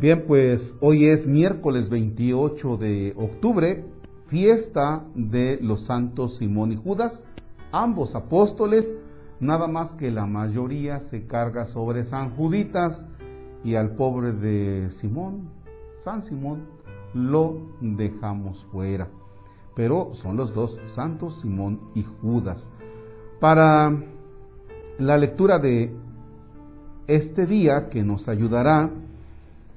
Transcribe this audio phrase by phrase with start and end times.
[0.00, 3.84] Bien, pues hoy es miércoles 28 de octubre,
[4.28, 7.22] fiesta de los santos Simón y Judas,
[7.70, 8.94] ambos apóstoles,
[9.40, 13.08] nada más que la mayoría se carga sobre San Juditas
[13.62, 15.50] y al pobre de Simón,
[15.98, 16.66] San Simón,
[17.12, 19.10] lo dejamos fuera.
[19.76, 22.68] Pero son los dos, santos Simón y Judas.
[23.38, 24.02] Para
[24.96, 25.94] la lectura de
[27.06, 28.90] este día que nos ayudará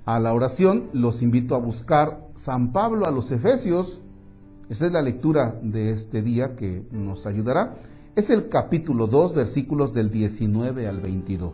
[0.06, 4.02] a la oración, los invito a buscar San Pablo a los Efesios.
[4.70, 7.76] Esa es la lectura de este día que nos ayudará.
[8.16, 11.54] Es el capítulo 2, versículos del 19 al 22.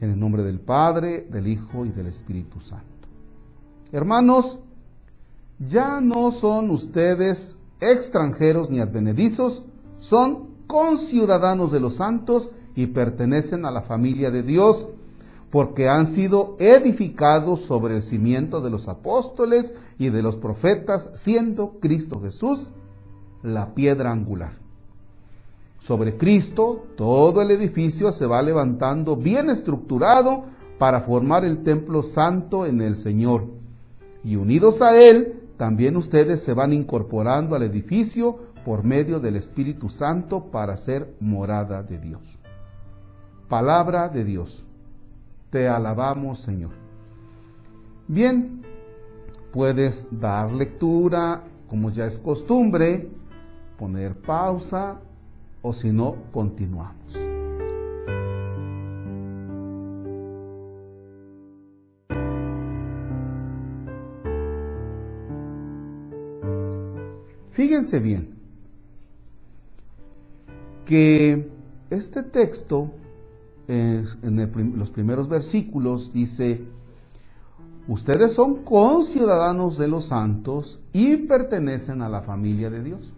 [0.00, 2.86] En el nombre del Padre, del Hijo y del Espíritu Santo.
[3.92, 4.60] Hermanos,
[5.58, 9.64] ya no son ustedes extranjeros ni advenedizos,
[9.98, 14.88] son conciudadanos de los santos y pertenecen a la familia de Dios
[15.52, 21.78] porque han sido edificados sobre el cimiento de los apóstoles y de los profetas, siendo
[21.78, 22.70] Cristo Jesús
[23.42, 24.52] la piedra angular.
[25.78, 30.44] Sobre Cristo todo el edificio se va levantando bien estructurado
[30.78, 33.44] para formar el templo santo en el Señor.
[34.24, 39.90] Y unidos a Él, también ustedes se van incorporando al edificio por medio del Espíritu
[39.90, 42.38] Santo para ser morada de Dios.
[43.48, 44.64] Palabra de Dios.
[45.52, 46.70] Te alabamos, Señor.
[48.08, 48.62] Bien,
[49.52, 53.10] puedes dar lectura, como ya es costumbre,
[53.76, 54.98] poner pausa
[55.60, 57.18] o si no, continuamos.
[67.50, 68.38] Fíjense bien
[70.86, 71.46] que
[71.90, 72.90] este texto
[73.72, 76.64] en los primeros versículos dice,
[77.88, 83.14] ustedes son conciudadanos de los santos y pertenecen a la familia de Dios.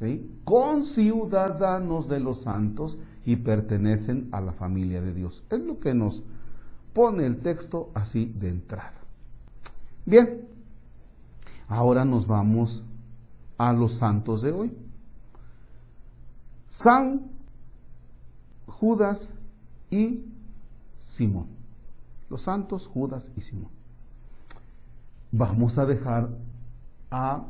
[0.00, 0.30] ¿Sí?
[0.44, 5.42] Conciudadanos de los santos y pertenecen a la familia de Dios.
[5.50, 6.22] Es lo que nos
[6.92, 8.94] pone el texto así de entrada.
[10.04, 10.46] Bien,
[11.68, 12.84] ahora nos vamos
[13.56, 14.72] a los santos de hoy.
[16.68, 17.35] San
[18.78, 19.32] Judas
[19.90, 20.24] y
[21.00, 21.46] Simón.
[22.28, 23.70] Los santos Judas y Simón.
[25.32, 26.28] Vamos a dejar
[27.10, 27.44] a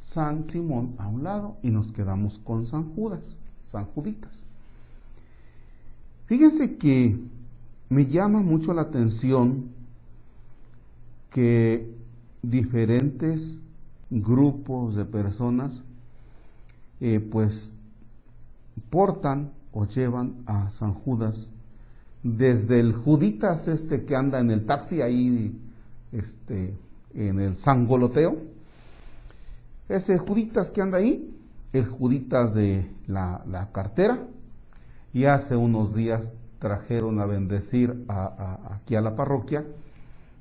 [0.00, 4.44] San Simón a un lado y nos quedamos con San Judas, San Juditas.
[6.26, 7.18] Fíjense que
[7.88, 9.70] me llama mucho la atención
[11.30, 11.90] que
[12.42, 13.58] diferentes
[14.10, 15.82] grupos de personas
[17.00, 17.74] eh, pues
[18.90, 21.48] portan o llevan a San Judas.
[22.22, 25.56] Desde el Juditas este que anda en el taxi ahí
[26.12, 26.76] este,
[27.14, 28.36] en el sangoloteo,
[29.88, 31.34] ese Juditas que anda ahí,
[31.72, 34.26] el Juditas de la, cartera,
[35.12, 39.66] y hace unos días trajeron a bendecir aquí a la parroquia,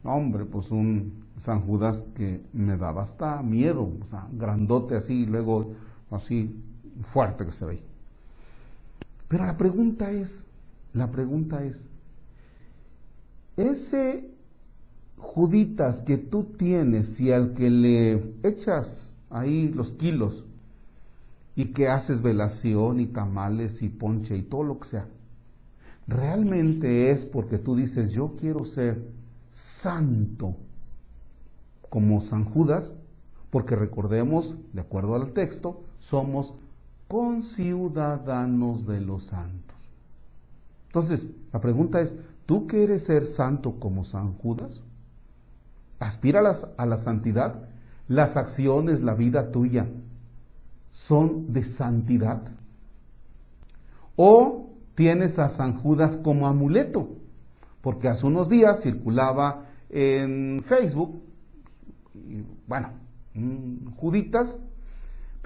[0.04, 5.74] hombre, pues un San Judas que me daba hasta miedo, o sea, grandote así, luego
[6.12, 6.64] así
[7.14, 7.84] fuerte que se ve.
[9.28, 10.46] Pero la pregunta es,
[10.94, 11.86] la pregunta es,
[13.56, 14.32] ese
[15.18, 20.46] Juditas que tú tienes y al que le echas ahí los kilos
[21.56, 25.08] y que haces velación y tamales y ponche y todo lo que sea,
[26.08, 29.10] realmente es porque tú dices, yo quiero ser
[29.50, 30.56] santo
[31.90, 32.94] como San Judas,
[33.50, 36.54] porque recordemos, de acuerdo al texto, somos
[37.08, 39.78] conciudadanos de los santos.
[40.88, 44.84] Entonces, la pregunta es, ¿tú quieres ser santo como San Judas?
[46.00, 46.40] ¿Aspira
[46.78, 47.70] a la, santidad?
[48.08, 49.88] ¿Las acciones, la vida tuya
[50.92, 52.42] son de santidad?
[54.16, 57.10] ¿O tienes a San Judas como amuleto?
[57.82, 61.22] Porque hace unos días circulaba en Facebook,
[62.68, 62.90] bueno,
[63.98, 64.58] Juditas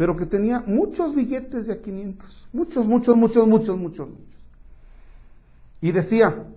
[0.01, 4.25] pero que tenía muchos billetes de a 500, muchos, muchos, muchos, muchos, muchos, muchos.
[5.80, 6.48] Y decía,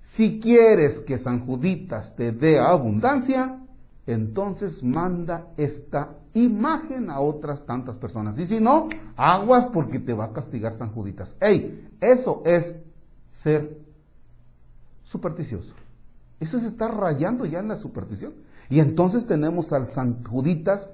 [0.00, 3.58] si quieres que San Juditas te dé abundancia,
[4.06, 8.38] entonces manda esta imagen a otras tantas personas.
[8.38, 11.34] Y si no, aguas porque te va a castigar San Juditas.
[11.40, 11.90] ¡Ey!
[12.00, 12.76] Eso es
[13.32, 13.76] ser
[15.02, 15.74] supersticioso.
[16.38, 18.34] Eso es estar rayando ya en la superstición.
[18.70, 20.90] Y entonces tenemos al San Juditas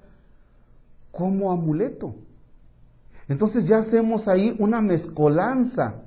[1.14, 2.16] como amuleto.
[3.28, 6.02] Entonces ya hacemos ahí una mezcolanza,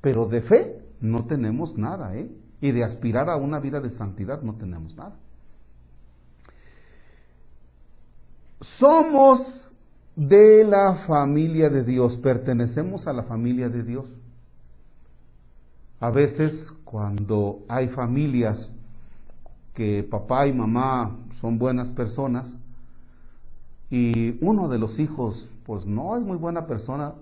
[0.00, 2.30] pero de fe no tenemos nada, ¿eh?
[2.60, 5.16] y de aspirar a una vida de santidad no tenemos nada.
[8.60, 9.70] Somos
[10.14, 14.16] de la familia de Dios, pertenecemos a la familia de Dios.
[16.00, 18.72] A veces cuando hay familias
[19.74, 22.56] que papá y mamá son buenas personas
[23.92, 27.12] y uno de los hijos pues no es muy buena persona,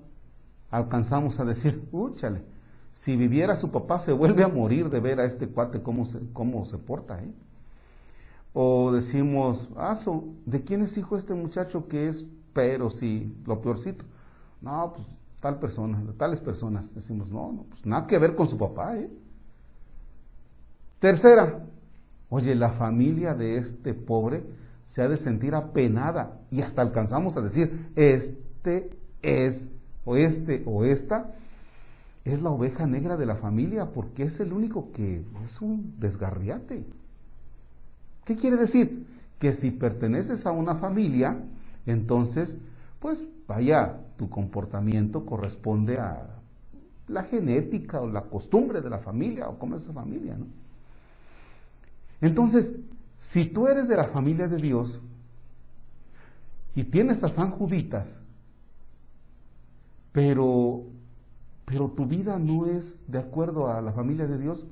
[0.70, 2.44] alcanzamos a decir, úchale,
[2.92, 6.20] si viviera su papá se vuelve a morir de ver a este cuate cómo se,
[6.32, 7.18] cómo se porta.
[7.18, 7.32] ¿eh?
[8.52, 14.04] O decimos, aso, ¿de quién es hijo este muchacho que es pero si lo peorcito?
[14.60, 15.08] No, pues
[15.40, 16.94] tal persona, de tales personas.
[16.94, 18.96] Decimos, no, no, pues nada que ver con su papá.
[18.96, 19.10] ¿eh?
[21.00, 21.64] Tercera,
[22.28, 24.44] oye, la familia de este pobre
[24.90, 28.90] se ha de sentir apenada y hasta alcanzamos a decir, este
[29.22, 29.70] es,
[30.04, 31.30] o este o esta,
[32.24, 36.84] es la oveja negra de la familia porque es el único que es un desgarriate.
[38.24, 39.06] ¿Qué quiere decir?
[39.38, 41.40] Que si perteneces a una familia,
[41.86, 42.56] entonces,
[42.98, 46.40] pues vaya, tu comportamiento corresponde a
[47.06, 50.36] la genética o la costumbre de la familia o cómo es esa familia.
[52.20, 52.72] Entonces,
[53.20, 54.98] si tú eres de la familia de Dios
[56.74, 58.18] y tienes a San Juditas,
[60.10, 60.84] pero,
[61.66, 64.66] pero tu vida no es de acuerdo a la familia de Dios,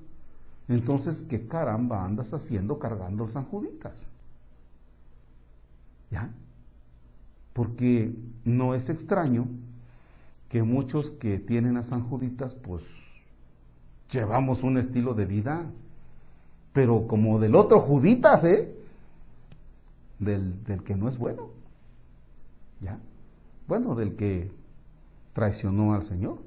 [0.66, 4.08] entonces, ¿qué caramba andas haciendo cargando San Juditas?
[6.10, 6.30] ¿Ya?
[7.52, 8.14] Porque
[8.44, 9.46] no es extraño
[10.48, 12.86] que muchos que tienen a San Juditas, pues
[14.10, 15.66] llevamos un estilo de vida,
[16.72, 18.74] pero como del otro Juditas, ¿eh?
[20.18, 21.48] Del, del que no es bueno.
[22.80, 22.98] ¿Ya?
[23.66, 24.50] Bueno, del que
[25.32, 26.38] traicionó al Señor.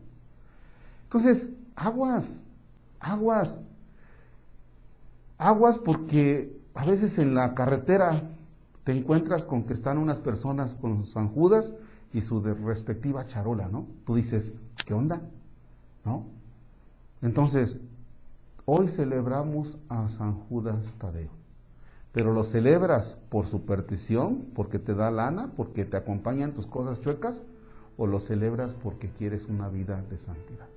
[1.04, 2.44] Entonces, aguas,
[3.00, 3.60] aguas,
[5.38, 8.30] aguas porque a veces en la carretera
[8.84, 11.74] te encuentras con que están unas personas con San Judas
[12.14, 13.88] y su respectiva charola, ¿no?
[14.06, 14.54] Tú dices,
[14.86, 15.22] ¿qué onda?
[16.04, 16.26] ¿No?
[17.22, 17.80] Entonces,
[18.74, 21.32] hoy celebramos a San Judas Tadeo,
[22.14, 27.44] pero lo celebras por superstición, porque te da lana, porque te acompañan tus cosas chuecas,
[27.98, 30.68] o lo celebras porque quieres una vida de santidad.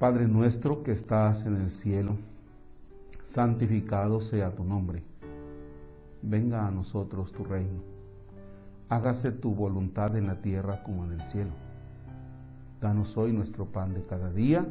[0.00, 2.16] Padre nuestro que estás en el cielo,
[3.22, 5.04] santificado sea tu nombre
[6.22, 7.80] venga a nosotros tu reino.
[8.88, 11.52] Hágase tu voluntad en la tierra como en el cielo.
[12.80, 14.66] Danos hoy nuestro pan de cada día.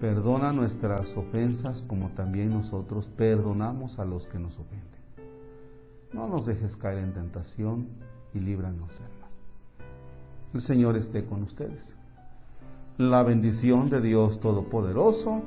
[0.00, 4.86] Perdona nuestras ofensas como también nosotros perdonamos a los que nos ofenden.
[6.12, 7.88] No nos dejes caer en tentación
[8.34, 9.30] y líbranos del mal.
[10.52, 11.96] El Señor esté con ustedes.
[12.98, 15.42] La bendición de Dios Todopoderoso,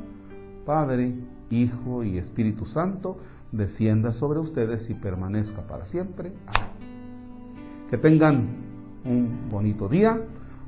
[0.65, 1.15] Padre,
[1.51, 3.17] Hijo y Espíritu Santo,
[3.51, 6.33] descienda sobre ustedes y permanezca para siempre.
[7.91, 8.47] Que tengan
[9.05, 10.19] un bonito día.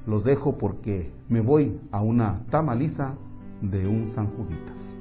[0.06, 3.16] Los dejo porque me voy a una tamaliza
[3.62, 4.98] de un San Juditas.